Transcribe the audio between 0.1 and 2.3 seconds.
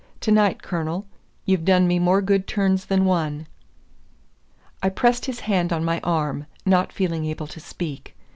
To night, Colonel, you've done me more